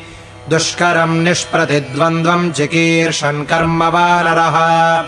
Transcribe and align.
दुष्करम् 0.49 1.23
निष्प्रतिद्वन्द्वम् 1.23 2.51
चिकीर्षन् 2.51 3.45
कर्म 3.45 3.83
वानरः 3.83 5.03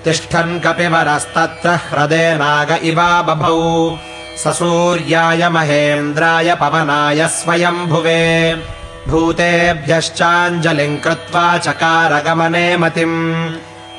तिष्ठन् 0.04 0.60
कपिवरस्तत्र 0.60 1.68
ह्रदे 1.86 2.26
नाग 2.40 2.70
इवा 2.82 3.22
बभौ 3.22 3.98
ससूर्याय 4.42 5.48
महेन्द्राय 5.48 6.54
पवनाय 6.60 7.20
स्वयम्भुवे। 7.38 8.22
भूतेभ्यश्चाञ्जलिम् 9.08 11.00
कृत्वा 11.04 11.46
चकारगमने 11.58 12.76
मतिम् 12.76 13.16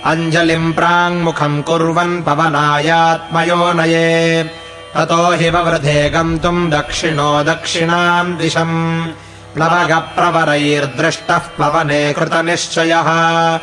अञ्जलिम् 0.05 0.73
प्राङ्मुखम् 0.73 1.63
कुर्वन् 1.63 2.23
पवनायात्मयो 2.23 3.73
नये। 3.73 4.49
ततो 4.95 5.35
हि 5.35 5.49
ववृधे 5.49 6.09
गन्तुम् 6.09 6.71
दक्षिणो 6.71 7.43
दक्षिणाम् 7.43 8.37
दिशम्। 8.37 9.07
प्लवगप्रवरैर्दृष्टः 9.53 11.37
पवने 11.37 12.13
कृतनिश्चयः। 12.13 13.59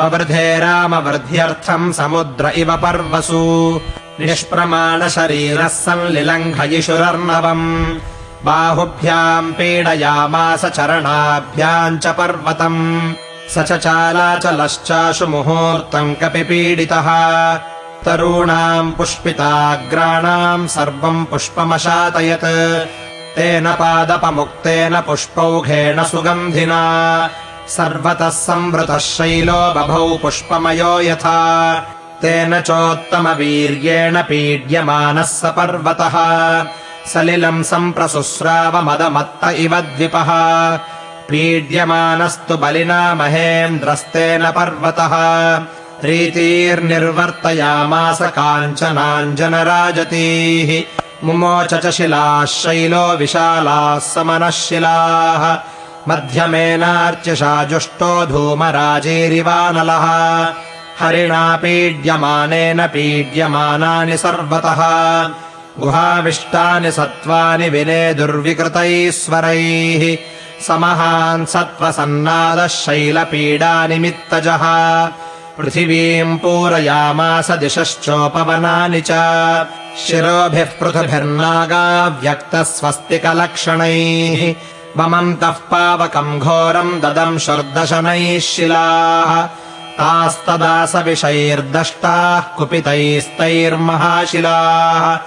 ववृधे 0.00 0.58
रामवृद्ध्यर्थम् 0.58 1.92
समुद्र 1.92 2.48
इव 2.48 2.76
पर्वसु। 2.76 3.80
निष्प्रमाणशरीरः 4.20 5.68
सन्लिलङ्घयिषुरर्णवम् 5.68 7.98
बाहुभ्याम् 8.44 9.52
पीडयामास 9.52 10.64
चरणाभ्याम् 10.64 11.98
च 11.98 12.06
पर्वतम् 12.06 13.12
स 13.54 13.58
च 13.58 13.72
चालाचलश्चाशु 13.72 15.26
मुहूर्तम् 15.26 16.14
कपि 16.14 16.42
पीडितः। 16.42 17.08
तरूणाम् 18.04 18.92
पुष्पिताग्राणाम् 18.92 20.68
सर्वम् 20.68 21.26
पुष्पमशातयत्। 21.26 22.44
तेन 23.36 23.72
पादपमुक्तेन 23.72 25.00
पुष्पौघेण 25.00 26.04
सुगन्धिना। 26.04 26.82
सर्वतः 27.68 28.28
संवृतः 28.28 28.98
शैलो 28.98 29.74
बभौ 29.74 30.18
पुष्पमयो 30.22 31.00
यथा। 31.00 31.74
तेन 32.22 32.60
चोत्तमवीर्येण 32.60 34.22
पीड्यमानः 34.22 35.22
स 35.22 35.42
पर्वतः। 35.44 36.16
सलिलम् 37.12 37.64
सम्प्रसुस्रावमदमत्त 37.64 39.48
इव 39.48 39.80
द्विपः 39.80 40.30
पीड्यमानस्तु 41.28 42.56
बलिना 42.56 43.14
महेन्द्रस्तेन 43.14 44.50
पर्वतः। 44.50 45.12
रीतीर्निर्वर्तयामास 46.04 48.18
काञ्चनाञ्जनराजतीः 48.22 50.82
मुमोच 51.24 51.74
च 51.74 51.90
शिलाः 51.90 52.44
शैलो 52.44 53.16
विशालाः 53.16 53.98
समनः 53.98 54.50
शिलाः। 54.50 55.58
मध्यमेनार्चिषा 56.08 57.64
जुष्टो 57.64 58.26
धूमराजेरिवानलः। 58.26 60.06
हरिणा 61.00 61.56
पीड्यमानेन 61.56 62.86
पीड्यमानानि 62.86 64.16
सर्वतः। 64.16 65.30
गुहाविष्टानि 65.78 66.92
सत्त्वानि 66.92 67.68
विने 67.68 68.14
दुर्विकृतैश्वरैः 68.14 70.16
समहान् 70.60 71.46
सत्त्वसन्नादः 71.46 72.66
शैलपीडानिमित्तजः 72.66 74.62
पृथिवीम् 75.58 76.38
पूरयामास 76.38 77.50
दिशश्चोपवनानि 77.50 79.00
च। 79.00 79.10
शिरोभिः 80.06 80.64
पृथुभिर्नागाव्यक्तः 80.64 82.62
स्वस्तिकलक्षणैः 82.62 84.54
वमन्तः 84.96 85.50
पावकम् 85.50 86.40
घोरम् 86.40 87.00
ददम् 87.00 87.38
शर्दशनैः 87.38 88.40
शिलाः। 88.40 89.48
तास्तदा 89.98 90.86
सविषैर्दष्टाः 90.86 92.40
कुपितैस्तैर्महाशिलाः। 92.40 95.18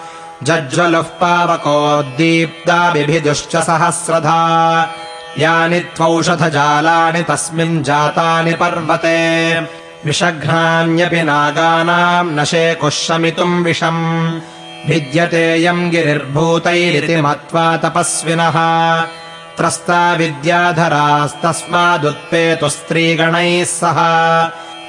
जज्ज्वलुः 0.44 1.02
पावकोद्दीप्ता 1.02 2.94
बिभिदुश्च 2.94 3.56
सहस्रधा 3.56 4.90
यानि 5.38 5.80
त्वौषधजालानि 5.80 7.22
तस्मिन् 7.22 7.84
जातानि 7.84 8.54
पर्वते। 8.54 9.62
विषघ्नान्यपि 10.06 11.24
नागानाम् 11.24 12.36
न 12.36 12.44
शेकुः 12.44 12.90
शमितुम् 12.90 13.64
विषम् 13.64 14.40
भिद्यतेयम् 14.88 15.92
गिरिर्भूतैरिति 15.92 17.22
मत्वा 17.22 17.78
तपस्विनः। 17.78 18.56
त्रस्ता 19.58 20.14
विद्याधरास्तस्मादुत्पेतु 20.14 22.70
स्त्रीगणैः 22.70 23.66
सह। 23.66 23.98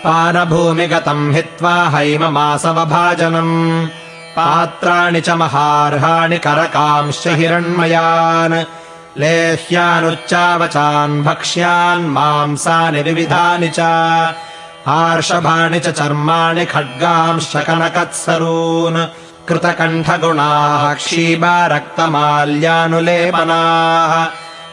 पानभूमिगतम् 0.05 1.35
हित्वा 1.35 1.89
हैममासवभाजनम्। 1.89 3.89
पात्राणि 4.37 5.21
च 5.21 5.31
महार्हाणि 5.31 6.39
करकांश्च 6.39 7.27
हिरण्मयान् 7.27 8.80
लेह्यानुच्चावचान् 9.19 11.23
भक्ष्यान् 11.25 12.09
मांसानि 12.17 13.03
विविधानि 13.03 13.69
च 13.79 13.81
आर्षभाणि 14.89 15.81
च 15.81 15.89
चर्माणि 15.99 16.65
खड्गांश्च 16.73 17.55
कनकत्सरून् 17.67 18.99
कृतकण्ठगुणाः 19.49 20.85
क्षीबा 21.01 21.55
रक्तमाल्यानुलेपनाः 21.75 22.93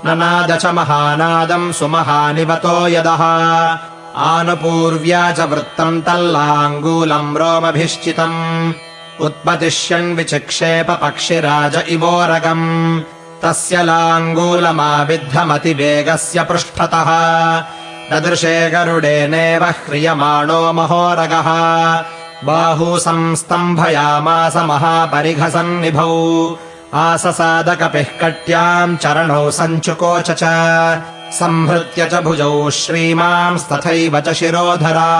ननाद 0.04 0.58
च 0.58 0.66
महानादम् 0.66 1.72
सुमहानिवतो 1.72 2.88
यदः। 2.88 3.78
आनुपूर्व्या 4.16 5.32
च 5.32 5.40
वृत्तम् 5.40 6.02
तल्लाङ्गूलम् 6.02 7.36
रोमभिश्चितम्। 7.36 8.72
उत्पतिष्यन् 9.20 10.16
विचिक्षेप 10.16 10.90
पक्षिराज 10.90 11.84
इवोरगम् 11.88 13.00
तस्य 13.42 13.82
लाङ्गूलमाविद्धमतिवेगस्य 13.82 16.42
पृष्ठतः। 16.42 17.10
ददृशे 18.12 18.70
गरुडेनेव 18.70 19.64
ह्रियमाणो 19.64 20.72
महोरगः 20.72 21.48
बाहू 22.44 22.98
संस्तम्भयामास 22.98 24.56
महापरिघसन्निभौ। 24.56 26.12
आससादकपिः 26.94 28.06
कट्याम् 28.20 28.96
चरणौ 28.96 29.50
सञ्चुकोच 29.50 30.30
च 30.30 30.44
संहृत्य 31.32 32.08
च 32.12 32.14
भुजौ 32.14 32.70
श्रीमांस्तथैव 32.70 34.20
च 34.20 34.32
शिरोधरा 34.32 35.10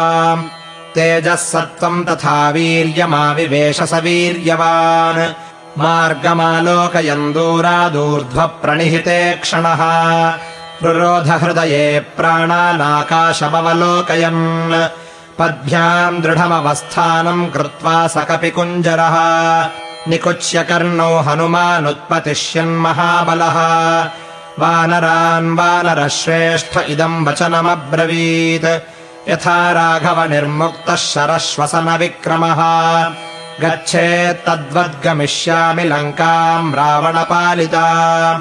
तेजः 0.95 1.35
सत्त्वम् 1.35 2.05
तथा 2.05 2.51
वीर्यमाविवेश 2.51 3.83
स 3.83 3.95
वीर्यवान् 3.95 5.21
मार्गमालोकयन् 5.79 7.33
दूरादूर्ध्वप्रणिहिते 7.35 9.21
क्षणः। 9.33 9.83
रुरोधहृदये 10.83 12.01
प्राणानाकाशमवलोकयन् 12.17 13.13
पद्भ्याम् 15.41 16.23
दृढमवस्थानम् 16.23 17.51
कृत्वा 17.51 18.07
स 18.07 18.17
कपिकुञ्जरः 18.17 19.17
निकुच्य 20.09 20.63
कर्णौ 20.63 21.17
हनुमानुत्पतिष्यन्महाबलः। 21.17 23.57
वानरान् 24.59 25.59
वानरः 25.59 26.09
श्रेष्ठ 26.09 26.79
इदम् 26.89 27.27
वचनमब्रवीत्। 27.27 29.31
यथा 29.31 29.73
राघवनिर्मुक्तः 29.73 30.97
शरश्वसनविक्रमः। 30.97 32.57
गच्छेत्तद्वद्गमिष्यामि 33.61 35.85
लङ्काम् 35.85 36.75
रावणपालिता। 36.75 38.41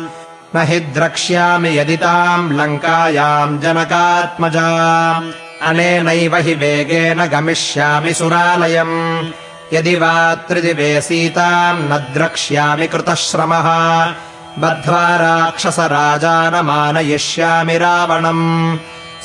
न 0.55 0.55
हि 0.55 0.79
द्रक्ष्यामि 0.79 1.69
यदि 1.69 1.97
ताम् 1.97 2.51
लङ्कायाम् 2.51 3.61
जनकात्मजा 3.61 5.21
अनेनैव 5.61 6.35
हि 6.35 6.53
वेगेन 6.53 7.25
गमिष्यामि 7.25 8.13
सुरालयम्। 8.13 9.27
यदि 9.73 9.95
वा 9.95 10.35
त्रिदिवे 10.35 11.01
सीताम् 11.01 11.83
न 11.83 12.05
द्रक्ष्यामि 12.13 12.87
कृतश्रमः। 12.87 14.13
बद्ध्वा 14.59 15.15
राक्षसराजानमानयिष्यामि 15.15 17.77
रावणम्। 17.77 18.77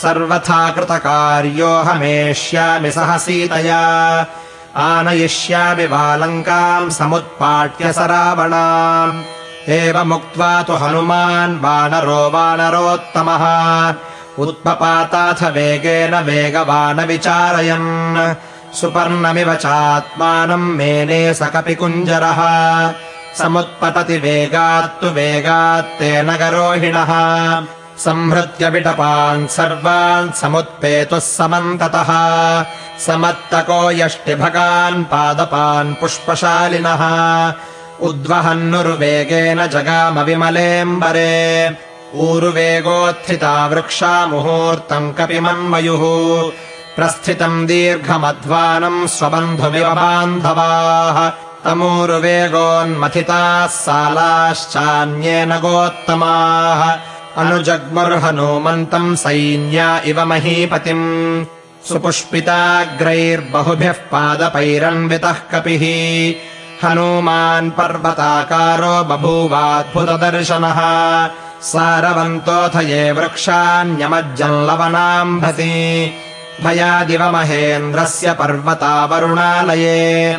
सर्वथा 0.03 0.71
कृतकार्योऽहमेष्यामि 0.71 2.91
सह 2.91 3.19
सीतया। 3.19 4.27
आनयिष्यामि 4.77 5.85
वालङ्काम् 5.85 6.91
समुत्पाट्य 6.91 7.93
स 7.93 7.99
रावणाम्। 7.99 9.23
एवमुक्त्वा 9.69 10.63
तु 10.63 10.73
हनुमान् 10.73 11.61
वानरो 11.61 12.31
वानरोत्तमः 12.31 13.45
उत्पपाताथ 14.39 15.43
वेगेन 15.43 16.15
वेगवानविचारयन्। 16.15 18.35
सुपर्णमिव 18.75 19.55
चात्मानम् 19.55 20.77
मेने 20.77 21.35
स 21.35 21.43
कपिकुञ्जरः 21.43 22.41
समुत्पतति 23.39 24.17
वेगात्तु 24.17 25.07
वेगात्तेन 25.07 26.37
गरोहिणः। 26.37 27.11
संहृत्य 27.99 28.71
विटपान् 28.71 29.47
सर्वान् 29.47 30.33
समुत्पेतुः 30.33 31.19
समन्ततः। 31.19 32.11
समत्तको 33.07 33.91
यष्टिभगान् 33.91 35.05
पादपान् 35.05 35.95
पुष्पशालिनः। 35.95 37.53
उद्वहन्नुर्वेगेन 38.01 39.67
जगामविमलेऽम्बरे 39.67 41.71
ऊरुवेगोत्थिता 42.15 43.67
वृक्षा 43.67 44.27
मुहूर्तम् 44.27 45.13
कपिमन्मयुः। 45.13 46.53
प्रस्थितम् 46.97 47.67
दीर्घमध्वानम् 47.67 49.07
स्वबन्धुमिव 49.07 49.91
बान्धवाः। 49.91 51.33
तमूरुवेगोन्मथिताः 51.65 53.67
सालाश्चान्येन 53.67 55.51
गोत्तमाः। 55.51 56.99
अनुजग्मुर्हनूमन्तम् 57.37 59.17
सैन्या 59.17 59.99
इव 59.99 60.25
महीपतिम्। 60.25 61.45
सुपुष्पिताग्रैर्बहुभिः 61.89 63.93
पादपैरन्वितः 63.93 65.33
कपिः। 65.33 66.35
हनूमान् 66.89 67.71
पर्वताकारो 67.71 69.05
बभूवाद्भुतदर्शनः 69.05 70.81
सारवन्तोऽथ 71.65 72.83
ये 72.83 73.13
वृक्षान्यमज्जल्लवनाम्भति 73.13 76.13
भयादिव 76.65 77.31
महेन्द्रस्य 77.31 78.33
पर्वतावरुणालये। 78.33 80.39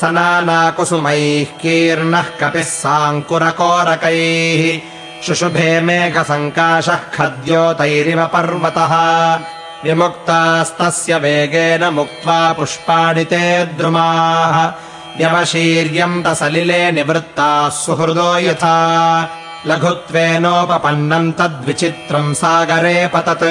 स 0.00 0.04
नानाकुसुमैः 0.04 1.44
कीर्णः 1.44 2.22
कपिः 2.22 2.62
साङ्कुरकोरकैः। 2.62 4.80
शुशुभे 5.26 5.80
मेघसङ्काशः 5.80 6.94
खद्योतैरिव 6.94 8.26
पर्वतः। 8.26 9.40
विमुक्तास्तस्य 9.84 11.16
वेगेन 11.16 11.84
मुक्त्वा 11.84 12.52
पुष्पाणि 12.52 13.24
ते 13.24 13.64
द्रुमाः। 13.64 14.72
व्यवशीर्यम् 15.18 16.24
तसलिले 16.24 16.92
निवृत्ताः 16.92 17.68
सुहृदो 17.68 18.38
यथा 18.38 19.28
लघुत्वेनोपपन्नम् 19.66 21.32
तद्विचित्रम् 21.32 22.34
सागरे 22.34 23.10
पतत्। 23.14 23.44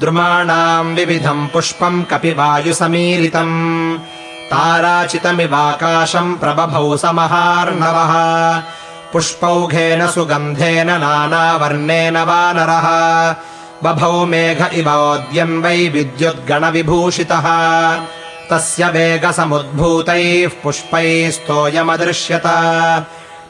द्रुमाणाम् 0.00 0.96
विविधम् 0.96 1.48
पुष्पम् 1.48 2.04
कपिवायुसमीरितम्। 2.04 3.98
ताराचितमिवाकाशम् 4.50 6.36
प्रबभौ 6.36 6.96
स 6.96 7.04
महार्णवः 7.04 8.12
पुष्पौघेन 9.12 10.06
सुगन्धेन 10.08 10.90
नानावर्णेन 10.90 12.16
वानरः 12.16 12.88
बभौ 13.84 14.24
मेघ 14.24 14.74
इवोद्यन् 14.74 15.62
वै 15.62 15.88
विद्युद्गणविभूषितः। 15.88 17.46
तस्य 18.50 18.84
वेगसमुद्भूतैः 18.86 20.50
पुष्पैस्तोयमदृश्यत 20.62 22.46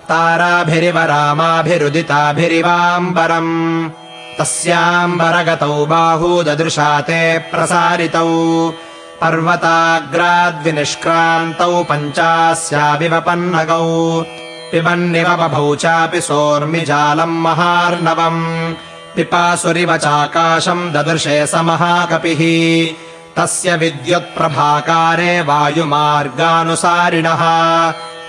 ताराभिरिव 0.09 0.99
रामाभिरुदिताभिरिवाम्बरम् 0.99 3.91
तस्याम्बरगतौ 4.39 5.87
बाहू 5.87 6.43
ददृशा 6.43 7.01
ते 7.01 7.39
प्रसारितौ। 7.39 8.73
पर्वताग्राद्विनिष्क्रान्तौ 9.21 11.83
पञ्चास्याविव 11.83 13.21
पन्नगौ 13.21 14.25
पिबन्निव 14.71 15.29
बभौ 15.29 15.77
चापि 15.77 16.21
सोर्मिजालम् 16.21 17.43
महार्णवम्। 17.43 18.75
पिपासुरिव 19.17 19.97
चाकाशम् 19.97 20.93
ददृशे 20.93 21.47
स 21.47 21.55
महाकपिः। 21.55 22.95
तस्य 23.37 23.77
विद्युत्प्रभाकारे 23.77 25.41
वायुमार्गानुसारिणः 25.41 27.41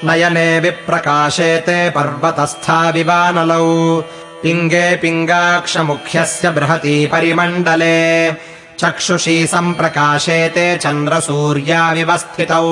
नयने 0.04 0.60
विप्रकाशेते 0.60 1.90
पर्वतस्था 1.90 2.90
विवानलौ। 2.90 4.02
पिङ्गे 4.44 4.96
पिङ्गाक्षमुख्यस्य 4.96 6.50
बृहती 6.50 7.06
परिमण्डले। 7.06 8.32
चक्षुषी 8.80 9.48
सम्प्रकाशेते 9.48 10.78
चन्द्रसूर्याविव 10.78 12.18
स्थितौ 12.18 12.66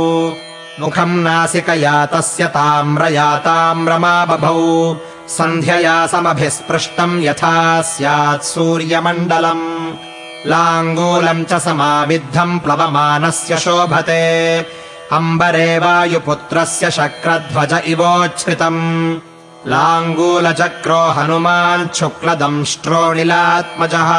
मुखम् 0.80 1.24
नासिकया 1.24 2.06
तस्य 2.06 2.46
ताम्रया 2.46 3.38
ताम्रमा 3.38 4.26
बभौ 4.26 4.98
सन्ध्यया 5.30 6.08
समभिस्पृष्टम् 6.08 7.24
यथा 7.24 7.82
स्यात् 7.82 8.44
सूर्यमण्डलम्। 8.44 9.94
लाङ्गूलम् 10.48 11.46
च 11.46 11.54
समाविद्धम् 11.54 12.60
प्लवमानस्य 12.60 13.58
शोभते 13.58 14.83
अम्बरे 15.12 15.80
वायुपुत्रस्य 15.80 16.92
शक्रध्वज 16.92 17.82
इवोच्छ्रितम्। 17.86 19.18
लाङ्गूलचक्रो 19.68 20.96
हनुमान् 20.96 21.96
शुक्लदंष्ट्रोणिलात्मजः 21.96 24.10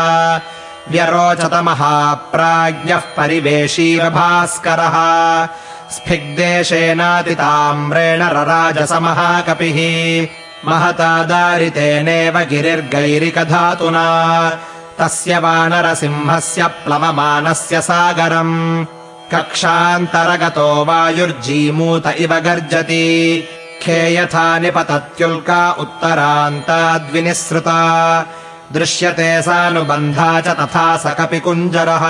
व्यरोचत 0.90 1.54
महाप्राज्ञः 1.54 2.96
परिवेशीव 2.96 4.10
भास्करः। 4.10 5.48
स्फिग्देशेनातिताम्रेण 5.90 8.22
रराजसमहाकपिः। 8.22 10.28
महता 10.70 11.24
दारितेनेव 11.24 12.38
गिरिर्गैरिकधातुना। 12.38 14.58
तस्य 14.98 15.38
वानरसिंहस्य 15.38 16.66
प्लवमानस्य 16.66 17.80
सागरम् 17.80 18.84
कक्षान्तरगतो 19.32 20.68
वायुर्जीमूत 20.84 22.06
इव 22.24 22.32
गर्जति। 22.46 23.08
खे 23.82 23.98
यथा 24.14 24.46
निपतत्युल्का 24.58 25.60
उत्तरान्ताद्विनिःसृता 25.82 27.80
दृश्यते 28.72 29.30
सानुबन्धा 29.42 30.30
च 30.40 30.46
तथा 30.60 30.86
स 30.96 31.04
कपिकुञ्जरः 31.18 32.04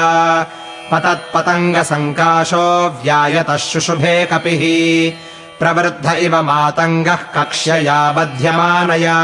पतत्पतङ्गसङ्काशो 0.91 2.67
व्यायतः 3.03 3.57
शुशुभे 3.57 4.17
कपिः। 4.33 4.63
प्रवृद्ध 5.59 6.07
इव 6.27 6.35
मातङ्गः 6.43 7.23
कक्ष्यया 7.37 8.01
बध्यमानया। 8.13 9.19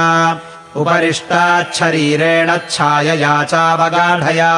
उपरिष्टाच्छरीरेण 0.77 2.49
छायया 2.71 3.35
चावगाढया 3.45 4.53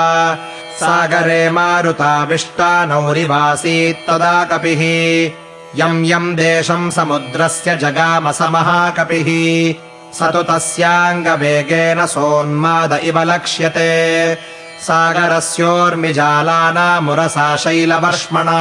सागरे 0.82 1.42
मारुताविष्टा 1.50 2.70
नौरिवासीत्तदा 2.90 4.36
कपिः। 4.50 4.82
यम् 5.80 6.06
यम् 6.06 6.36
देशम् 6.36 6.90
समुद्रस्य 6.90 7.70
जगामस 7.82 8.40
महाकपिः 8.54 9.28
स 10.18 10.20
तु 10.32 10.42
तस्याङ्गवेगेन 10.48 12.00
सोन्माद 12.06 12.92
इव 13.04 13.16
लक्ष्यते। 13.32 13.92
सागरस्योर्मिजालानामुरसा 14.86 17.48
शैलवर्ष्मणा 17.62 18.60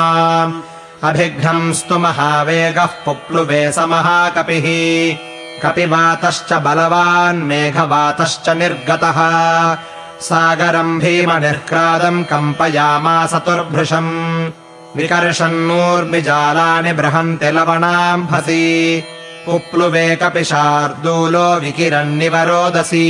अभिघ्नंस्तु 1.10 1.96
महावेगः 2.00 2.92
पुप्लुवे 3.06 3.63
स 3.72 3.78
महाकपिः 3.92 4.68
कपिवातश्च 5.63 6.51
बलवान् 6.66 7.46
मेघवातश्च 7.50 8.46
निर्गतः 8.60 9.20
सागरम् 10.28 11.00
भीमनिर्क्रादम् 11.00 12.24
कम्पयामास 12.24 13.34
तुर्भृशम् 13.34 14.50
विकर्षन्नूर्मिजालानि 14.98 16.94
बृहन्ति 16.94 17.51
लवणाम्भसि 17.51 19.04
पुप्लुवे 19.46 20.16
कपिशार्दूलो 20.16 21.63
विकिरन्निवरोदसी 21.63 23.08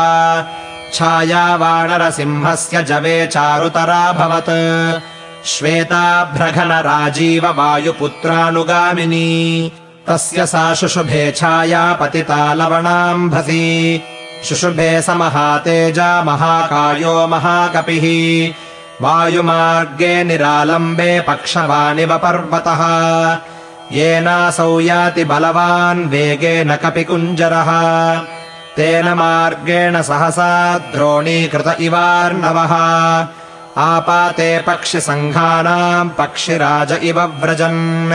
छाया 0.94 1.56
वानरसिंहस्य 1.56 2.84
जवे 2.84 3.28
चारुतराभवत् 3.28 5.02
श्वेताभ्रघनराजीव 5.46 7.48
वायुपुत्रानुगामिनी। 7.48 9.72
तस्य 10.08 10.46
सा 10.46 10.74
शुशुभे 10.74 11.32
छाया 11.32 11.94
पतिता 11.94 12.54
लवणाम्भसी 12.54 14.02
शुशुभे 14.46 15.02
स 15.02 15.10
महातेजा 15.10 16.24
महाकायो 16.24 17.28
महाकपिः। 17.28 18.54
वायुमार्गे 19.02 20.24
निरालम्बे 20.24 21.20
पक्षवानिव 21.20 22.18
पर्वतः। 22.18 22.82
येनासौ 23.94 24.80
याति 24.80 25.24
बलवान् 25.24 26.10
वेगेन 26.10 26.76
कपिकुञ्जरः 26.76 27.72
तेन 28.78 29.14
मार्गेण 29.14 30.02
सहसा 30.02 30.78
द्रोणीकृत 30.78 31.78
इवार्णवः। 31.80 32.74
आपाते 33.78 34.60
पक्षिसङ्घानाम् 34.60 36.10
पक्षिराज 36.10 36.92
इव 37.04 37.22
व्रजन्। 37.22 38.14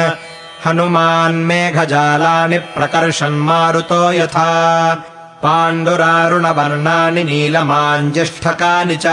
हनुमान्मेघजालानि 0.65 2.59
प्रकर्षन्मारुतो 2.59 4.13
यथा। 4.13 4.95
पाण्डुरारुणवर्णानि 5.43 7.25
नीलमाञ्जिष्ठकानि 7.25 8.97
च। 8.97 9.07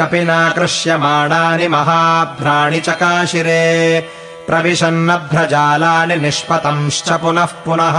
कपिनाकृष्यमाणानि 0.00 1.68
महाभ्राणि 1.68 2.80
चकाशिरे 2.80 4.00
प्रविशन्नभ्रजालानि 4.48 6.16
निष्पतंश्च 6.16 7.12
पुनः 7.12 7.44
पुनः 7.44 7.98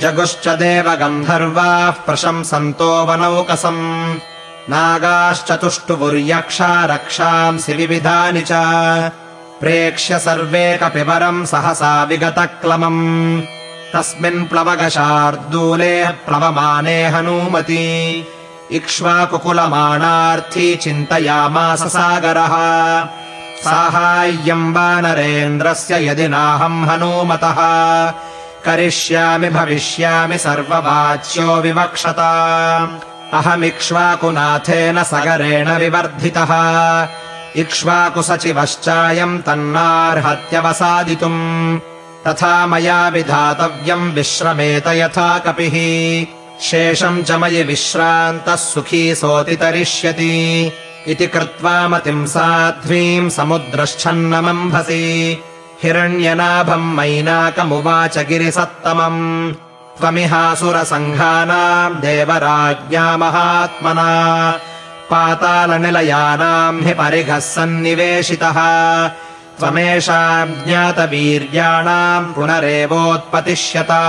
जगुश्च 0.00 0.48
देवगन्धर्वाः 0.48 1.90
प्रशंसन्तो 1.90 3.04
वनौकसम्। 3.04 4.16
नागाश्च 4.70 5.52
तुष्टुवुर्यक्षा 5.52 6.84
रक्षांसि 6.84 7.72
विविधानि 7.72 8.40
च। 8.40 8.50
प्रेक्ष्य 9.60 10.18
सर्वे 10.18 10.78
कपिवरम् 10.82 11.46
सहसा 11.46 12.04
विगतक्लमम्। 12.04 13.42
तस्मिन् 13.94 14.44
प्लवगशार्दूले 14.44 16.08
प्लवमाने 16.08 17.08
हनूमती। 17.08 18.26
इक्ष्वाकुकुलमाणार्थी 18.72 20.76
चिन्तयामास 20.76 21.82
सागरः। 21.82 22.54
साहाय्यम् 23.62 24.74
वानरेन्द्रस्य 24.74 26.08
यदि 26.08 26.28
नाहम् 26.28 26.88
हनूमतः 26.88 27.56
करिष्यामि 28.64 29.48
भविष्यामि 29.48 30.38
सर्ववाच्यो 30.38 31.54
विवक्षता। 31.54 33.00
अहमिक्ष्वाकुनाथेन 33.32 35.02
सगरेण 35.02 35.70
विवर्धितः। 35.70 37.08
इक्ष्वाकुसचिवश्चायम् 37.56 39.38
तन्नार्हत्यवसादितुम्। 39.38 41.80
तथा 42.28 42.66
मया 42.66 43.08
विधातव्यम् 43.08 44.12
विश्रमेत 44.12 44.86
यथा 44.86 45.38
कपिः। 45.38 46.26
शेषम् 46.62 47.22
च 47.22 47.30
मयि 47.30 47.62
विश्रान्तः 47.62 48.56
सुखी 48.56 49.14
सोऽतितरिष्यति। 49.14 50.72
इति 51.06 51.26
कृत्वा 51.26 51.88
मतिम् 51.88 52.26
साध्वीम् 52.26 53.30
समुद्रश्छन्नमम्भसि 53.30 55.42
हिरण्यनाभम् 55.82 56.96
मैनाकमुवाच 56.96 58.18
गिरिसत्तमम्। 58.18 59.52
त्वमिहासुरसङ्घानाम् 60.00 61.94
देवराज्ञा 61.94 63.16
महात्मना 63.16 64.10
पातालनिलयानाम् 65.10 66.84
हि 66.84 66.94
परिघः 66.94 67.38
सन्निवेशितः। 67.38 68.58
त्वमेषाम् 69.58 70.66
ज्ञातवीर्याणाम् 70.66 72.34
पुनरेवोत्पतिष्यता 72.34 74.02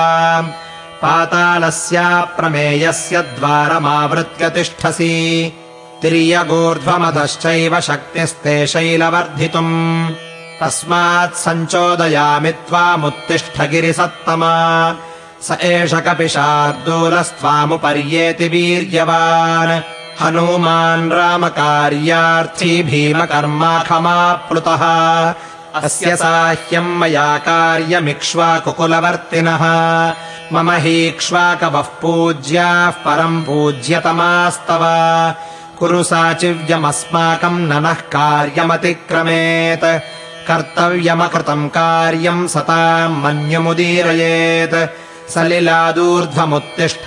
पातालस्याप्रमेयस्य 1.02 3.22
द्वारमावृत्य 3.22 4.50
तिष्ठसि 4.50 5.14
शक्तिस्ते 7.80 8.68
शैलवर्धितुम् 8.68 10.33
तस्मात् 10.64 11.40
सञ्चोदयामि 11.44 12.52
त्वामुत्तिष्ठ 12.68 13.58
गिरिसत्तमा 13.72 14.56
स 15.46 15.48
एष 15.62 15.92
कपिशार्दूलस्त्वामुपर्येति 16.08 18.48
वीर्यवान्। 18.54 19.82
हनूमान् 20.22 21.12
रामकार्यार्थी 21.12 22.74
भीमकर्माखमाप्लुतः 22.90 24.84
अस्य 25.84 26.12
साह्यम् 26.16 26.98
मया 27.00 27.30
कार्यमिक्ष्वाकुकुलवर्तिनः 27.48 29.64
मम 30.54 30.70
हीक्ष्वाकवः 30.86 31.88
पूज्याः 32.02 32.96
परम् 33.06 33.44
पूज्यतमास्तव। 33.46 34.84
कुरु 35.80 36.02
साचिव्यमस्माकम् 36.04 37.68
ननः 37.70 38.00
कार्यमतिक्रमेत् 38.16 39.88
कर्तव्यमकृतम् 40.48 41.72
कार्यम् 41.78 42.50
सताम् 42.54 43.20
मन्युमुदीरयेत्। 43.24 44.78
सलिलादूर्ध्वमुत्तिष्ठ 45.34 47.06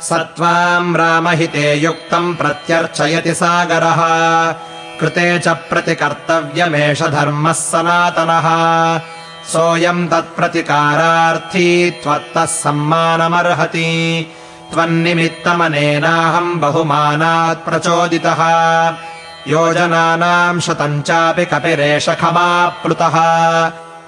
स 0.00 0.12
त्वाम् 0.12 0.96
रामहिते 0.96 1.74
युक्तम् 1.74 2.36
प्रत्यर्चयति 2.36 3.34
सागरः। 3.34 4.00
कृते 5.00 5.38
च 5.38 5.48
प्रतिकर्तव्यमेष 5.48 7.02
धर्मः 7.02 7.52
सनातनः। 7.52 8.46
सोऽयम् 9.52 10.08
तत्प्रतिकारार्थी 10.08 11.90
त्वत्तः 11.90 12.44
सम्मानमर्हति। 12.44 14.30
त्वन्निमित्तमनेनाहम् 14.72 16.60
बहुमानात् 16.60 17.64
प्रचोदितः। 17.64 18.40
योजनानाम् 19.48 20.60
शतम् 20.60 21.02
चापि 21.02 21.44
कपिरेष 21.44 22.08
खमाप्लुतः 22.08 23.16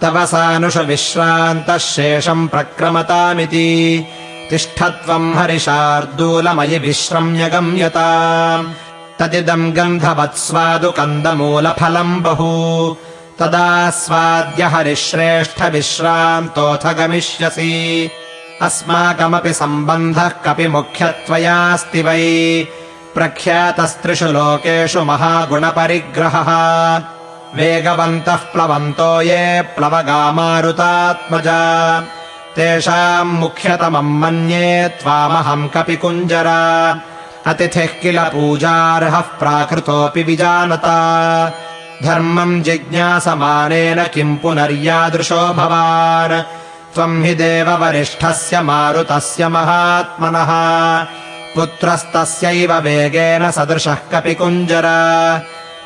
तव 0.02 0.26
सानुष 0.26 0.76
विश्रान्तः 0.76 1.76
शेषम् 1.78 2.48
प्रक्रमतामिति। 2.48 3.68
तिष्ठत्वम् 4.50 5.34
हरिशार्दूलमयि 5.34 6.78
विश्रम्य 6.78 7.48
गम्यता 7.48 8.08
तदिदम् 9.18 9.72
गन्धवत्स्वादु 9.72 10.90
कन्दमूलफलम् 10.90 12.20
बहु। 12.20 12.50
तदा 13.38 13.90
स्वाद्य 13.90 14.62
हरिश्रेष्ठ 14.62 15.62
विश्रान्तोऽथ 15.62 16.84
गमिष्यसि 16.94 18.10
अस्माकमपि 18.62 19.52
सम्बन्धः 19.52 20.28
कपि 20.28 20.68
मुख्यत्वयास्ति 20.68 22.02
वै। 22.02 22.22
प्रख्यातस्त्रिषु 23.14 24.26
लोकेषु 24.26 25.00
महागुणपरिग्रहः 25.04 26.50
वेगवन्तः 27.56 28.36
प्लवन्तो 28.36 29.22
ये 29.22 29.62
प्लवगामारुतात्मजा। 29.62 32.02
तेषाम् 32.56 33.32
मुख्यतमम् 33.32 34.20
मन्ये 34.20 34.88
त्वामहम् 34.88 35.68
कपि 35.68 35.96
कुञ्जरा 35.96 37.00
अतिथिः 37.46 37.86
किल 37.86 38.18
पूजार्हः 38.18 39.20
प्राकृतोऽपि 39.20 40.22
विजानता। 40.22 41.52
धर्मम् 42.02 42.62
जिज्ञासमानेन 42.62 44.04
किम् 44.04 44.36
पुनर्यादृशो 44.36 45.36
भवान्। 45.36 46.42
त्वम् 46.94 47.24
हि 47.24 47.34
देववरिष्ठस्य 47.34 48.60
मारुतस्य 48.60 49.48
महात्मनः। 49.48 50.50
पुत्रस्तस्यैव 51.54 52.74
वेगेन 52.74 53.50
सदृशः 53.50 53.94
कपि 53.94 54.34
कुञ्जर 54.34 54.84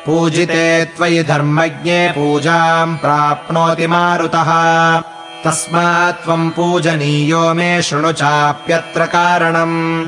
पूजिते 0.07 0.85
त्वयि 0.85 1.23
धर्मज्ञे 1.23 2.09
पूजाम् 2.09 2.97
प्राप्नोति 2.97 3.87
मारुतः। 3.87 4.51
तस्मात् 5.43 6.23
त्वम् 6.23 6.51
पूजनीयो 6.51 7.53
मे 7.53 7.81
शृणु 7.81 8.11
चाप्यत्र 8.11 9.05
कारणम्। 9.05 10.05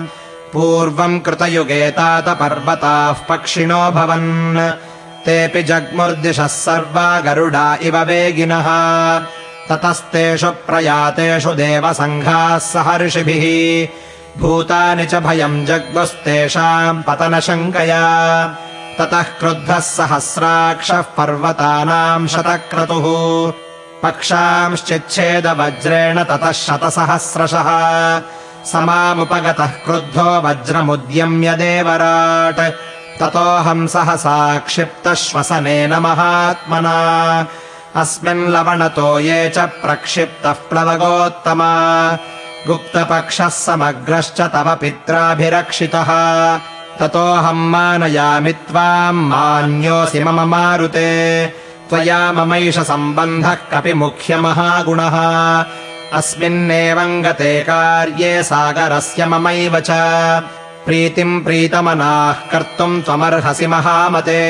पूर्वम् 0.53 1.19
कृतयुगे 1.19 1.91
तात 1.91 2.29
पर्वताः 2.29 3.13
पक्षिणो 3.13 3.91
भवन्। 3.91 4.71
तेऽपि 5.25 5.63
जग्मुर्दिशः 5.63 6.47
सर्वा 6.47 7.19
गरुडा 7.19 7.77
इव 7.81 7.97
वेगिनः। 7.97 8.67
ततस्तेषु 9.69 10.49
प्रयातेषु 10.49 11.51
देवसङ्घाः 11.51 12.57
सहर्षिभिः 12.57 13.45
भूतानि 14.41 15.05
च 15.05 15.15
भयम् 15.15 15.65
जग्मुस्तेषाम् 15.65 17.03
पतनशङ्कया 17.03 18.05
ततः 18.99 19.23
क्रुद्धः 19.23 19.79
सहस्राक्षः 19.79 21.01
पर्वतानाम् 21.01 22.27
शतक्रतुः। 22.27 23.53
पक्षांश्चिच्छेदवज्रेण 24.03 26.23
ततः 26.23 26.51
शतसहस्रशः। 26.51 28.21
समामुपगतः 28.65 29.65
क्रुद्धो 29.65 30.41
वज्रमुद्यम्य 30.41 31.53
देवराट्। 31.53 32.73
ततोऽहम् 33.19 33.87
सहसा 33.87 34.57
क्षिप्तः 34.57 35.13
श्वसनेन 35.13 35.93
महात्मना 35.93 37.47
अस्मिन् 37.95 38.49
लवणतो 38.49 39.19
ये 39.19 39.49
च 39.49 39.57
प्रक्षिप्तः 39.57 40.51
प्लवगोत्तमा। 40.51 42.17
गुप्तपक्षः 42.67 43.49
समग्रश्च 43.49 44.41
तव 44.41 44.77
पित्राभिरक्षितः 44.81 46.09
ततोऽहम् 46.99 47.71
मानयामि 47.71 48.53
त्वाम् 48.53 49.29
मान्योऽसि 49.29 50.23
मम 50.23 50.39
मारुते। 50.41 51.45
त्वया 51.89 52.31
ममैष 52.31 52.79
सम्बन्धः 52.79 53.53
कपि 53.53 53.93
मुख्यमहागुणः। 53.93 55.15
अस्मिन्नेवम् 56.13 57.23
गते 57.23 57.61
कार्ये 57.61 58.43
सागरस्य 58.43 59.25
ममैव 59.25 59.79
च। 59.79 59.87
प्रीतिम् 60.85 61.43
प्रीतमनाः 61.43 62.33
कर्तुम् 62.33 63.01
त्वमर्हसि 63.01 63.67
महामते। 63.67 64.43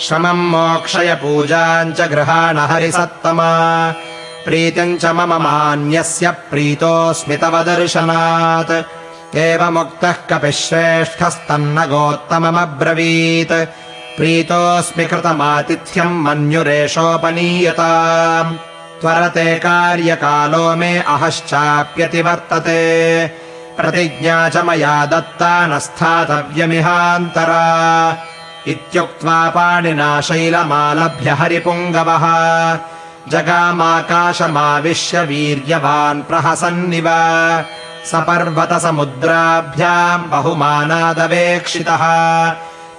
श्रमम् 0.00 0.50
मोक्षय 0.50 1.14
पूजाम् 1.14 1.92
च 1.92 2.00
गृहाण 2.00 2.58
हरिसत्तमा। 2.58 3.50
प्रीतिम् 4.44 4.98
च 4.98 5.04
मम 5.04 5.42
मान्यस्य 5.42 6.30
प्रीतोऽस्मि 6.30 7.36
तव 7.36 7.62
दर्शनात् 7.62 8.97
एवमुक्तः 9.36 10.12
कपिः 10.12 10.50
श्रेष्ठस्तन्न 10.50 11.78
गोत्तममब्रवीत् 11.84 13.52
प्रीतोऽस्मि 14.16 15.04
कृतमातिथ्यम् 15.04 16.22
मन्युरेषोपनीयता 16.24 17.92
त्वरते 19.00 19.54
कार्यकालो 19.58 20.76
मे 20.76 20.98
अहश्चाप्यतिवर्तते। 20.98 22.82
प्रतिज्ञा 23.76 24.48
च 24.48 24.56
मया 24.56 25.06
दत्ता 25.06 25.66
न 25.66 25.78
स्थातव्यमिहान्तरा। 25.78 27.64
इत्युक्त्वा 28.66 29.38
पाणिना 29.50 30.20
शैलमालभ्य 30.20 31.30
हरिपुङ्गवः 31.30 32.24
जगामाकाशमाविश्य 33.32 35.22
वीर्यवान् 35.22 36.22
प्रहसन्निव 36.22 37.08
स 38.04 38.14
पर्वतसमुद्राभ्याम् 38.14 40.30
बहुमानादवेक्षितः। 40.30 42.02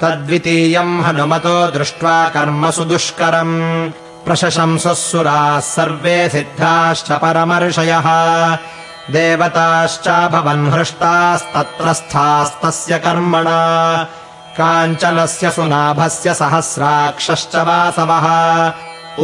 तद्वितीयम् 0.00 1.04
हनुमतो 1.04 1.70
दृष्ट्वा 1.70 2.28
कर्म 2.28 2.70
सुदुष्करम्। 2.70 3.90
प्रशशंसुः 4.26 5.60
सर्वे 5.60 6.28
सिद्धाश्च 6.28 7.12
परमर्षयः। 7.12 8.06
देवताश्चाभवन् 9.10 10.72
हृष्टास्तत्र 10.72 11.92
स्थास्तस्य 11.92 12.98
कर्मणा। 12.98 13.96
काञ्चनस्य 14.58 15.50
सुनाभस्य 15.50 16.34
सहस्राक्षश्च 16.34 17.56
वासवः। 17.56 18.26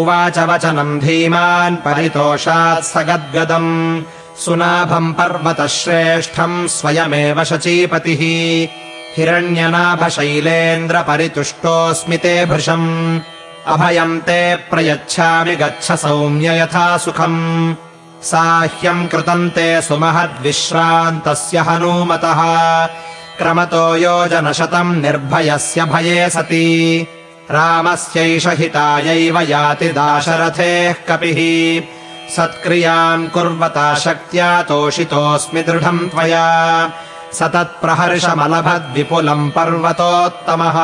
उवाच 0.01 0.39
वचनम् 0.39 1.01
धीमान् 1.01 1.77
परितोषात् 1.77 2.85
स 2.85 2.95
गद्गदम्। 2.97 4.03
सुनाभम् 4.39 5.15
पर्वतश्रेष्ठम् 5.15 6.69
स्वयमेव 6.69 7.45
शचीपतिः 7.45 8.82
हिरण्यनाभशैलेन्द्रपरितुष्टोऽस्मि 9.17 12.17
ते 12.17 12.47
भृशम्। 12.47 13.21
अभयम् 13.67 14.21
ते 14.21 14.57
प्रयच्छामि 14.57 15.57
गच्छ 15.57 15.93
सौम्य 15.93 16.61
यथा 16.61 16.97
सुखम्। 16.97 17.75
साह्यम् 18.23 19.09
कृतम् 19.09 19.51
ते 19.51 19.83
सुमहद्विश्रान्तस्य 19.83 21.59
हनूमतः। 21.59 22.41
क्रमतो 23.39 23.97
योजनशतम् 23.97 25.03
निर्भयस्य 25.03 25.85
भये 25.85 26.31
सति। 26.31 27.07
रामस्यैष 27.51 28.47
हितायैव 28.47 29.41
याति 29.41 29.89
दाशरथेः 29.89 30.93
कपिः। 30.93 31.83
सत्क्रियाम् 32.37 33.29
कुर्वता 33.29 33.95
शक्त्या 33.95 34.63
तोषितोऽस्मि 34.63 35.63
दृढम् 35.63 35.99
त्वया 35.99 36.91
स 37.35 37.43
तत्प्रहर्षमलभद्विपुलम् 37.43 39.51
पर्वतोत्तमः। 39.51 40.79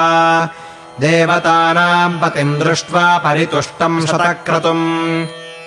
देवतानाम् 1.00 2.20
पतिम् 2.20 2.58
दृष्ट्वा 2.58 3.18
परितुष्टम् 3.18 4.06
शतक्रतुम्। 4.06 5.26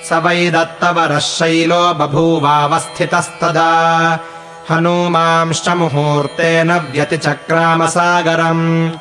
स 0.10 0.14
वै 0.14 0.52
दत्तवरः 0.52 1.20
शैलो 1.20 1.94
बभूवावस्थितस्तदा। 1.94 4.20
हनूमांश्च 4.70 5.70
मुहूर्तेन 5.70 6.72
व्यतिचक्रामसागरम्। 6.72 8.92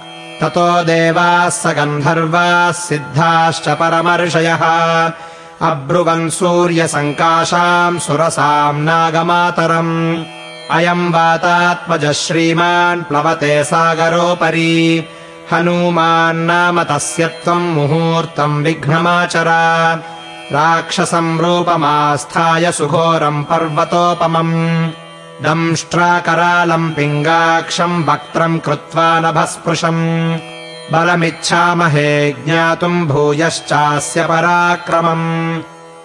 ततो 0.41 0.83
देवाः 0.83 1.49
स 1.49 1.67
गन्धर्वाः 1.67 2.73
सिद्धाश्च 2.73 3.69
परमर्षयः। 3.69 4.63
अब्रुवन् 5.71 6.31
सूर्यसङ्काशाम् 6.31 7.99
सुरसाम् 7.99 8.85
नागमातरम् 8.85 10.25
अयम् 10.71 11.13
वातात्मजः 11.13 12.13
श्रीमान् 12.13 13.03
प्लवते 13.03 13.65
सागरोपरि। 13.65 15.05
हनूमान्नाम 15.53 16.83
तस्य 16.83 17.27
त्वम् 17.27 17.75
मुहूर्तम् 17.75 18.65
विघ्नमाचरा। 18.65 19.95
राक्षसम् 20.53 21.41
रूपमास्थाय 21.41 22.73
सुघोरम् 22.73 23.45
पर्वतोपमम्। 23.45 24.91
दंष्ट्राकरालम् 25.43 26.95
पिङ्गाक्षम् 26.95 28.05
वक्त्रम् 28.05 28.61
कृत्वा 28.61 29.21
नभस्पृशम्। 29.21 30.39
बलमिच्छामहे 30.93 32.33
ज्ञातुम् 32.33 33.07
भूयश्चास्य 33.07 34.25
पराक्रमम् 34.25 35.61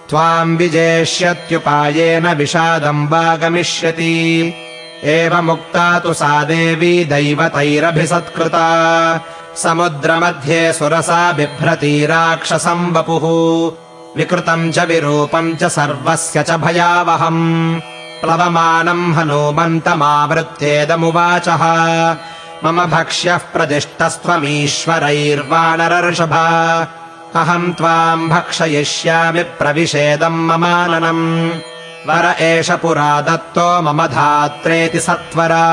त्वाम् 0.10 0.58
विजेष्यत्युपायेन 0.58 2.28
विषादम् 2.28 3.08
वा 3.08 3.36
गमिष्यति 3.36 4.54
एवमुक्ता 5.04 6.00
तु 6.00 6.13
सा 6.13 6.44
देवी 6.44 7.06
दैवतैरभिसत्कृता। 7.06 8.68
समुद्रमध्ये 9.56 10.74
सुरसा 10.74 11.32
बिभ्रती 11.32 12.06
राक्षसम् 12.06 12.96
वपुः। 12.96 13.22
विकृतम् 14.18 14.72
च 14.72 14.80
विरूपम् 14.80 15.56
च 15.56 15.63
सर्वस्य 15.63 16.44
च 16.44 16.52
भयावहम्। 16.52 17.80
प्लवमानम् 18.22 19.15
हनूमन्तमावृत्तेदमुवाचः 19.15 22.15
मम 22.63 22.86
भक्ष्यः 22.86 23.38
प्रदिष्टस्त्वमीश्वरैर्वानरर्षभ 23.38 26.34
अहम् 27.41 27.74
त्वाम् 27.78 28.30
भक्षयिष्यामि 28.30 29.43
प्रविशेदम् 29.60 30.45
ममाननम् 30.48 31.26
वर 32.08 32.26
एष 32.41 32.69
पुरा 32.82 33.12
दत्तो 33.28 33.67
मम 33.82 34.00
धात्रेति 34.13 35.00
सत्वरा 35.00 35.65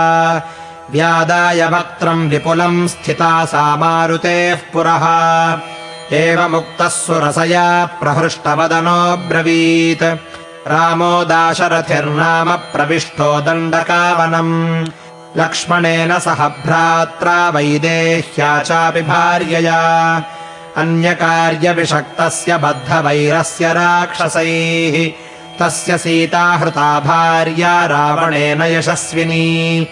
व्यादाय 0.92 1.60
वक्त्रम् 1.74 2.28
विपुलम् 2.30 2.88
स्थिता 2.88 3.32
सा 3.52 3.64
मारुतेः 3.76 4.60
पुरः। 4.72 5.04
एवमुक्तः 6.18 6.88
सुरसया 6.88 7.68
प्रहृष्टवदनोऽब्रवीत् 8.00 10.04
रामो 10.72 11.14
दाशरथिर्नाम 11.30 12.48
प्रविष्टो 12.74 13.30
दण्डकावनम्। 13.46 14.54
लक्ष्मणेन 15.40 16.12
सह 16.18 16.40
भ्रात्रा 16.64 17.38
वैदेह्या 17.54 18.50
चापि 18.68 19.02
भार्यया 19.02 19.80
अन्यकार्यविषक्तस्य 20.76 22.58
बद्धवैरस्य 22.58 23.72
राक्षसैः। 23.72 25.12
तस्य 25.60 25.98
सीता 25.98 26.42
हृता 26.42 27.00
भार्या 27.00 27.86
रावणेन 27.86 28.62
यशस्विनी। 28.62 29.86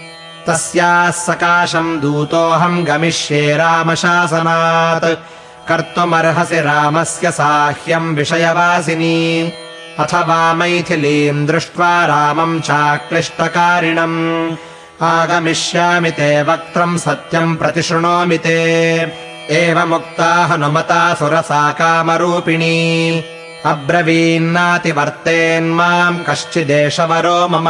तस्याः 0.46 1.10
सकाशम् 1.10 2.00
दूतोऽहम् 2.00 2.84
गमिष्ये 2.84 3.56
रामशासनात्। 3.56 5.04
कर्तुमर्हसि 5.68 6.60
रामस्य 6.60 7.30
साह्यम् 7.30 8.16
विषयवासिनी। 8.16 9.52
अथवा 9.98 10.54
मैथिलीम् 10.54 11.46
दृष्ट्वा 11.46 12.06
रामम् 12.06 12.60
चाक्लिष्टकारिणम्। 12.60 14.56
आगमिष्यामि 15.02 16.10
ते 16.10 16.42
वक्त्रम् 16.42 16.98
सत्यम् 16.98 17.56
प्रतिशृणोमि 17.56 18.38
ते 18.38 19.29
एवमुक्ता 19.50 20.34
हनुमता 20.34 21.14
सुरसा 21.14 21.72
कामरूपिणी। 21.72 23.24
अब्रवीन्नातिवर्तेन्माम् 23.66 26.18
कश्चिदेशवरो 26.18 27.48
मम। 27.48 27.64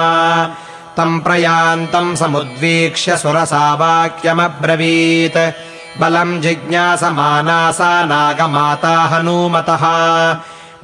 तम् 0.97 1.21
प्रयान्तम् 1.21 2.17
समुद्वीक्ष्य 2.17 3.17
सुरसा 3.17 3.75
वाक्यमब्रवीत्। 3.75 5.55
बलम् 6.01 6.43
जिज्ञासमाना 6.43 7.73
सा 7.73 8.05
नागमाता 8.05 8.89
हनूमतः 8.89 9.81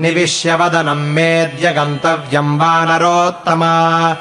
निविश्य 0.00 0.54
वदनम् 0.54 1.00
मेद्य 1.00 1.72
गन्तव्यम् 1.72 2.58
वानरोत्तमा। 2.58 4.16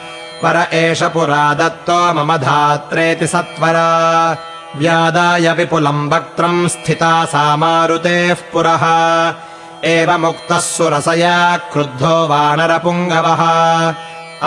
पर 0.46 0.68
एष 0.74 1.04
पुरा 1.04 1.54
दत्तो 1.54 2.14
मम 2.14 2.38
धात्रेति 2.38 3.28
सत्वरा 3.28 4.38
व्यादाय 4.78 5.54
विपुलम् 5.54 6.12
वक्त्रम् 6.12 6.68
स्थिता 6.68 7.26
सा 7.26 7.56
मारुतेः 7.56 8.34
पुरः। 8.34 8.84
एवमुक्तः 9.86 10.60
सुरसया 10.60 11.58
क्रुद्धो 11.58 12.28
वानरपुङ्गवः। 12.28 13.42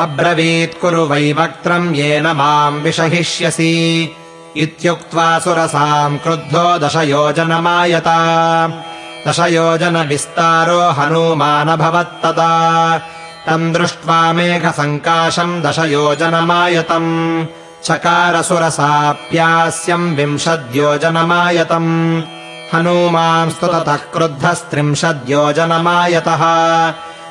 अब्रवीत् 0.03 0.81
कुरु 0.81 1.03
वै 1.03 1.33
वक्त्रम् 1.33 1.95
येन 1.95 2.27
माम् 2.27 2.83
विषहिष्यसि। 2.83 4.13
इत्युक्त्वा 4.57 5.39
सुरसाम् 5.39 6.19
क्रुद्धो 6.19 6.79
दशयोजनमायता। 6.79 8.19
दशयोजनविस्तारो 9.29 10.81
हनूमानभवत्तदा। 10.81 12.49
तम् 13.47 13.73
दृष्ट्वा 13.73 14.33
मेघसङ्काशम् 14.33 15.63
दशयोजनमायतम् 15.63 17.47
चकारसुरसाप्यास्यम् 17.85 20.17
विंशद्योजनमायतम्। 20.17 22.23
हनूमांस्तु 22.75 23.67
क्रुद्धस्त्रिंशद्योजनमायतः। 24.13 26.43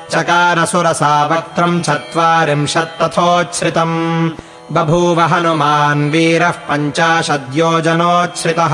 चकारसुरसा 0.09 1.25
वक्त्रम् 1.25 1.81
चत्वारिंशत्तथोच्छ्रितम्। 1.81 4.29
बभूव 4.71 5.21
हनुमान् 5.21 6.11
वीरः 6.11 6.49
पञ्चाशद्योजनोच्छ्रितः। 6.49 8.73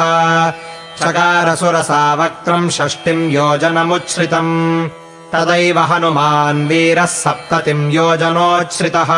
चकारसुरसा 1.02 2.14
वक्त्रम् 2.14 2.70
षष्टिम् 2.70 3.32
योजनमुच्छ्रितम्। 3.32 4.90
तदैव 5.34 5.80
हनुमान् 5.80 6.68
वीरः 6.68 7.06
सप्ततिम् 7.06 7.92
योजनोच्छ्रितः 7.92 9.12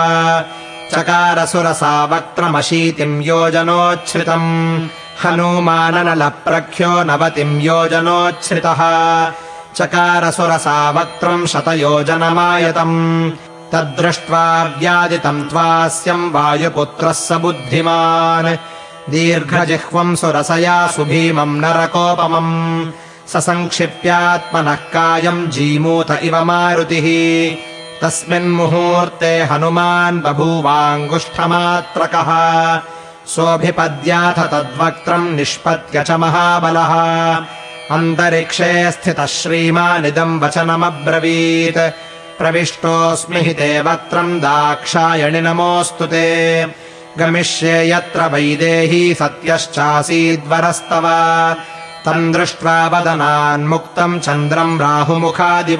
चकारसुरसा 0.91 2.05
वक्त्रमशीतिम् 2.05 3.23
योजनोच्छ्रितम्। 3.23 4.87
हनूमाननलप्रख्यो 5.23 7.03
नवतिम् 7.03 7.61
योजनोच्छ्रितः। 7.61 8.81
चकारसुरसा 9.75 10.89
वक्त्रम् 10.89 11.47
शतयोजनमायतम्। 11.47 13.31
तद्दृष्ट्वा 13.71 14.63
व्यादितम् 14.63 15.49
त्वास्यम् 15.49 16.31
वायुपुत्रः 16.31 17.11
स 17.11 17.31
बुद्धिमान्। 17.31 18.57
दीर्घजिह्वम् 19.09 20.15
सुरसया 20.15 20.87
सुभीमम् 20.87 21.59
नरकोपमम्। 21.59 22.91
सङ्क्षिप्यात्मनः 23.27 24.75
कायम् 24.75 25.47
जीमूत 25.47 26.19
इव 26.23 26.43
मारुतिः 26.43 27.74
तस्मिन्मुहूर्ते 28.01 29.43
हनुमान् 29.43 30.21
बभूवाङ्गुष्ठमात्रकः। 30.21 31.39
सोऽभिपद्याथ 33.27 34.33
तद्वक्त्रम् 34.33 35.35
निष्पत्य 35.35 36.03
च 36.03 36.11
महाबलः। 36.11 36.93
अन्तरिक्षे 37.91 38.91
स्थितः 38.91 39.25
श्रीमानिदम् 39.25 40.39
वचनमब्रवीत्। 40.39 41.77
प्रविष्टोऽस्मि 42.39 43.41
हि 43.41 43.53
ते 43.53 43.81
वक्त्रम् 43.81 44.39
दाक्षायणि 44.39 45.41
नमोऽस्तु 45.41 46.05
ते। 46.05 46.65
गमिष्ये 47.17 47.91
यत्र 47.91 48.21
वैदेही 48.27 49.13
सत्यश्चासीद्वरस्तव। 49.13 51.03
तम् 52.05 52.33
दृष्ट्वा 52.33 52.87
वदनान्मुक्तम् 52.87 54.19
चन्द्रम् 54.19 54.81
राहुमुखादिव 54.81 55.79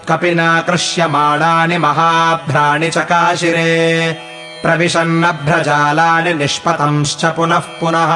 कपिनाकृष्यमाणानि 0.10 1.78
महाभ्राणि 1.78 2.89
चकाशिरे 2.89 4.33
प्रविशन्नभ्रजालानि 4.63 6.34
निष्पतंश्च 6.34 7.26
पुनः 7.26 7.60
पुनः। 7.60 8.12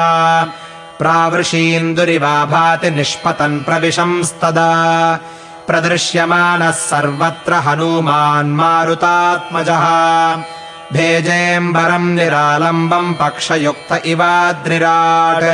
प्रावृषीन्दुरिवाभाति 0.98 2.90
निष्पतन् 2.90 3.64
प्रविशंस्तदा। 3.64 4.72
प्रदृश्यमानः 5.66 6.70
सर्वत्र 6.70 7.52
हनूमान् 7.52 8.54
मारुतात्मजः। 8.54 9.84
भेजेऽम्बरम् 10.92 12.14
निरालम्बम् 12.14 13.14
पक्षयुक्त 13.14 14.02
इवाद्रिराट्। 14.06 15.44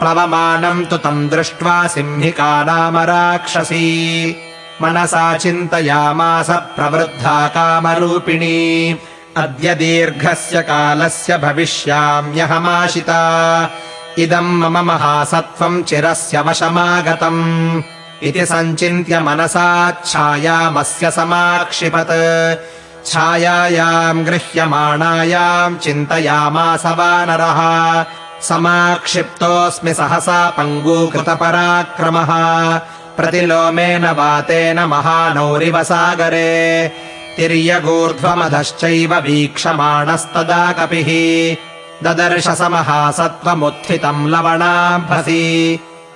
प्लवमानम् 0.00 0.86
तु 0.86 0.96
तम् 0.96 1.28
दृष्ट्वा 1.28 1.86
सिंहिका 1.86 2.64
नाम 2.64 2.98
राक्षसी। 2.98 4.36
मनसा 4.82 5.36
चिन्तयामास 5.36 6.50
प्रवृद्धा 6.50 7.48
कामरूपिणी 7.48 8.98
अद्य 9.36 9.74
दीर्घस्य 9.74 10.62
कालस्य 10.62 11.38
भविष्याम्यहमाशिता। 11.38 12.40
इदम् 14.18 14.60
मम 14.60 14.78
महासत्त्वम् 14.78 15.82
चिरस्य 15.82 16.40
वशमागतम्। 16.40 17.82
इति 18.22 18.46
सञ्चिन्त्य 18.46 19.20
मनसाच्छायामस्य 19.20 21.10
समाक्षिपत्। 21.10 22.58
छायायाम् 23.06 24.24
गृह्यमाणायाम् 24.24 25.78
चिन्तयामास 25.78 26.86
वानरः। 26.86 28.04
समाक्षिप्तोऽस्मि 28.42 29.94
सहसा 29.94 30.50
पङ्गूकृतपराक्रमः। 30.50 32.30
प्रतिलोमेन 33.16 34.06
वातेन 34.06 34.80
महानौरिव 34.80 35.82
सागरे 35.82 36.92
तिर्यगूर्ध्वमधश्चैव 37.36 39.12
वीक्षमाणस्तदा 39.26 40.62
कपिः 40.78 41.08
ददर्श 42.04 42.48
समहासत्त्वमुत्थितम् 42.60 44.28
लवणाभसि। 44.32 45.44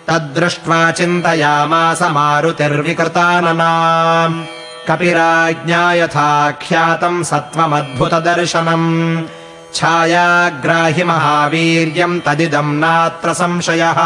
तद्दृष्ट्वा 0.08 0.80
चिन्तयामास 0.98 2.02
मारुतिर्विकृतानना 2.16 3.72
कपिराज्ञा 4.88 5.82
यथा 6.00 6.28
ख्यातम् 6.62 7.26
सत्त्वमद्भुतदर्शनम् 7.30 8.88
छायाग्राहि 9.74 11.02
महावीर्यम् 11.10 12.20
तदिदम् 12.26 12.78
नात्र 12.82 13.32
संशयः। 13.40 14.00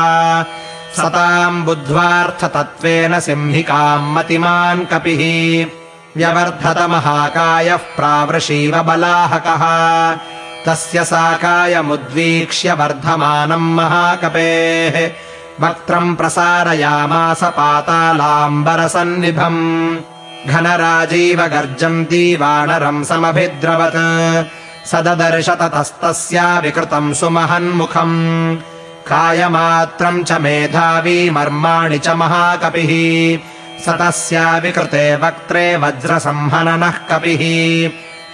सताम् 0.96 1.64
बुद्ध्वार्थतत्त्वेन 1.66 3.20
सिंहिकाम् 3.26 4.12
मतिमान् 4.14 4.86
कपिः 4.92 5.22
व्यवर्धत 6.16 6.78
महाकायः 6.78 7.76
प्रावृषीव 7.76 8.82
बलाहकः। 8.82 10.18
तस्य 10.66 11.04
साकायमुद्वीक्ष्य 11.04 12.72
वर्धमानम् 12.72 13.74
महाकपेः। 13.74 15.10
वक्त्रम् 15.60 16.16
प्रसारयामास 16.16 17.44
पातालाम्बरसन्निभम्। 17.44 19.96
घनराजीव 20.50 21.42
गर्जन्ती 21.42 22.36
वानरम् 22.36 23.04
समभिद्रवत्। 23.04 24.88
सददर्श 24.88 25.48
ततस्तस्या 25.48 26.58
विकृतम् 26.58 27.14
सुमहन्मुखम्। 27.14 28.56
कायमात्रम् 29.06 30.24
च 30.24 30.32
मेधावी 30.32 31.30
मर्माणि 31.30 31.98
च 31.98 32.08
महाकपिः 32.08 33.38
स 33.84 33.88
तस्या 33.88 34.58
विकृते 34.58 35.16
वक्त्रे 35.16 35.76
वज्रसंहननः 35.76 36.90
कपिः। 36.90 37.42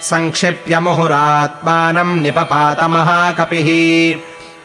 सङ्क्षिप्य 0.09 0.79
मुहुरात्मानम् 0.79 2.21
निपपात 2.21 2.83
महाकपिः 2.83 3.69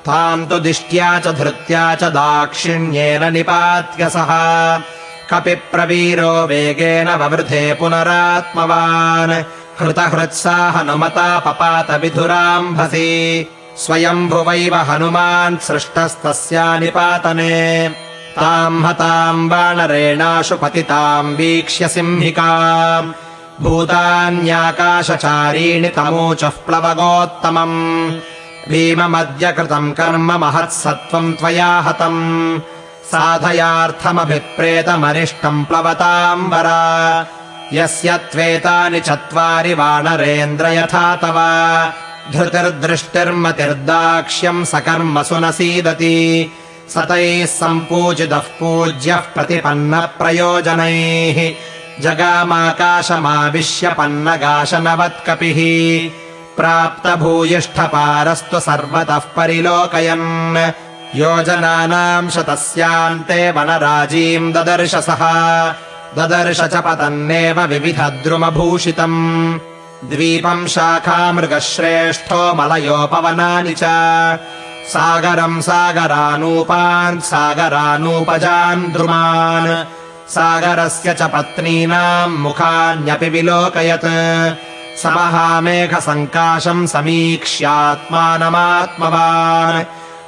ताम् 0.06 0.46
तु 0.46 0.58
दिष्ट्या 0.58 1.18
च 1.18 1.28
धृत्या 1.28 1.94
च 1.94 2.04
दाक्षिण्येन 2.04 3.32
निपात्य 3.32 4.08
सः। 4.08 4.82
कपिप्रवीरो 5.30 6.46
वेगेन 6.46 7.08
ववृधे 7.08 7.74
पुनरात्मवान्। 7.74 9.44
हृतहृत्सा 9.80 10.50
हनुमता 10.50 11.38
पपात 11.38 11.90
विधुराम्भसि 11.90 13.46
स्वयम्भुवैव 13.78 14.74
हनुमान् 14.74 15.56
सृष्टस्तस्या 15.56 16.78
निपातने। 16.78 17.90
ताम् 18.36 18.84
हताम् 18.84 19.50
वानरेणाशु 19.50 20.56
पतिताम् 20.56 21.36
वीक्ष्य 21.36 21.88
सिंहिका 21.88 23.14
भूतान्याकाशचारीणि 23.60 25.88
तमूचः 25.88 26.48
प्लवगोत्तमम् 26.48 28.31
भीममद्य 28.68 29.52
कृतम् 29.52 29.92
कर्म 29.92 30.44
महत्सत्त्वम् 30.44 31.34
त्वया 31.38 31.78
हतम्। 31.78 32.60
साधयार्थमभिप्रेतमनिष्टम् 33.12 35.64
प्लवताम् 35.64 36.52
वरा 36.52 36.82
यस्य 37.72 38.20
त्वेतानि 38.32 39.00
चत्वारि 39.00 39.74
वानरेन्द्र 39.74 40.66
यथा 40.66 41.16
तव। 41.22 41.38
धृतिर्दृष्टिर्मतिर्दाक्ष्यम् 42.32 44.64
सकर्मसु 44.64 45.38
न 45.38 45.50
सीदति 45.50 46.52
सतैः 46.94 47.46
सम्पूजितः 47.46 48.38
पूज्यः 48.38 49.20
प्रतिपन्नप्रयोजनैः 49.34 51.38
जगामाकाशमाविश्य 52.02 53.94
पन्नगाशनवत्कपिः 53.98 55.58
प्राप्तभूयिष्ठपारस्तु 56.56 58.60
सर्वतः 58.60 59.18
परिलोकयन्। 59.18 60.72
योजनानाम् 61.14 62.30
शतस्यान्ते 62.30 63.50
वनराजीम् 63.50 64.52
ददर्शसः 64.52 65.74
ददर्श 66.18 66.60
च 66.60 66.76
पतन्नेव 66.76 67.60
विविधद्रुमभूषितम्। 67.60 69.58
द्वीपम् 70.04 70.66
शाखामृगश्रेष्ठो 70.66 72.54
मलयोपवनानि 72.54 73.72
च। 73.72 73.80
सागरम् 74.88 75.62
सागरानूपान् 75.62 77.20
सागरानूपजान् 77.20 78.92
द्रुमान्। 78.92 79.84
सागरस्य 80.28 81.14
च 81.14 81.22
पत्नीनाम् 81.22 82.38
मुखान्यपि 82.38 83.28
विलोकयत् 83.28 84.71
स 84.96 85.06
महामेघसङ्काशम् 85.06 86.86
समीक्ष्यात्मानमात्मवान् 86.86 89.84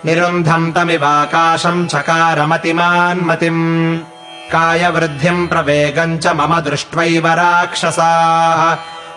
निरुन्धम् 0.07 0.73
तमिवाकाशम् 0.73 1.89
चकारमतिमान्मतिम् 1.89 3.99
कायवृद्धिम् 4.53 5.49
प्रवेगम् 5.49 6.19
च 6.19 6.27
मम 6.27 6.61
दृष्ट्वैव 6.61 7.27
राक्षसाः। 7.27 8.77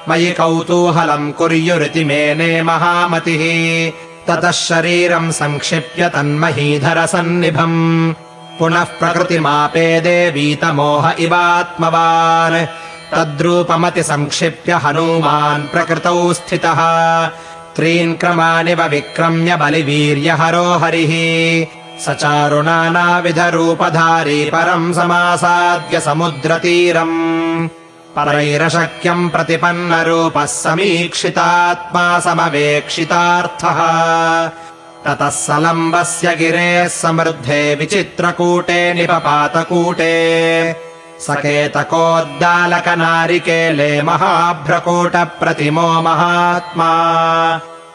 मयि 0.09 0.31
कौतूहलम् 0.31 1.33
कुर्युरिति 1.33 2.03
मेने 2.03 2.61
महामतिः। 2.61 3.91
ततः 4.27 4.51
शरीरम् 4.51 5.31
सङ्क्षिप्य 5.31 6.09
तन्महीधरसन्निभम्। 6.09 8.13
पुनः 8.59 8.83
प्रकृतिमापेदे 8.83 10.29
वीतमोह 10.29 11.13
इवात्मवान् 11.19 12.67
तद्रूपमति 13.13 14.03
संक्षिप्य 14.03 14.71
हनूमान् 14.71 15.67
प्रकृतौ 15.67 16.33
स्थितः। 16.33 17.27
त्रीन् 17.75 18.15
क्रमानिव 18.15 18.83
विक्रम्य 18.83 19.55
बलिवीर्यहरो 19.55 20.63
हरिः 20.63 21.67
स 21.99 22.09
चारुणानाविधरूपधारी 22.09 24.45
परम् 24.45 24.93
समासाद्य 24.93 25.99
समुद्रतीरम्। 25.99 27.69
परैरशक्यम् 28.17 29.29
प्रतिपन्नरूपः 29.29 30.45
समीक्षितात्मा 30.45 32.19
समवेक्षितार्थः। 32.19 33.79
ततः 35.05 35.29
सलम्बस्य 35.29 36.35
गिरेः 36.35 36.87
समृद्धे 36.87 37.75
विचित्रकूटे 37.75 38.93
निपपातकूटे 38.93 40.86
सकेतकोद्दालकनारिकेले 41.25 44.01
महाभ्रकूटप्रतिमो 44.01 46.01
महात्मा। 46.01 46.91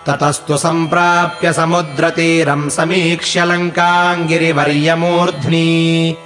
ततस्तु 0.07 0.57
सम्प्राप्य 0.57 1.53
समुद्रतीरम् 1.53 2.71
समीक्ष्य 2.71 3.45
लङ्काम् 3.45 4.29
गिरिवर्यमूर्ध्नि 4.29 6.17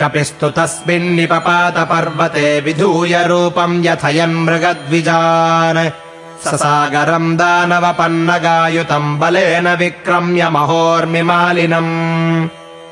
कपिस्तु 0.00 0.50
तस्मिन्निपपातपर्वते 0.50 2.60
विधूय 2.60 3.26
रूपम् 3.26 3.86
यथयन् 3.86 4.44
मृगद्विजान्। 4.44 5.90
ससागरम् 6.44 7.36
दानवपन्नगायुतम् 7.36 9.18
बलेन 9.18 9.74
विक्रम्य 9.74 10.50
महोर्मिमालिनम् 10.50 12.48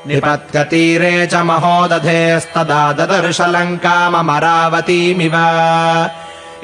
निपत्यतीरे 0.07 1.15
च 1.31 1.41
महोदधेस्तदा 1.49 2.81
ददर्श 2.99 3.39
लङ्काममरावतीमिव 3.55 5.35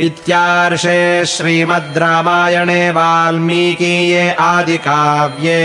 इत्यार्षे 0.07 0.99
श्रीमद् 1.33 1.97
रामायणे 2.03 2.83
वाल्मीकीये 2.97 4.29
आदिकाव्ये 4.49 5.59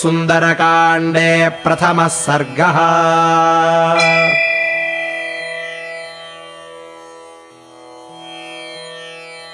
सुन्दरकाण्डे 0.00 1.32
प्रथमः 1.64 2.08
सर्गः 2.22 2.78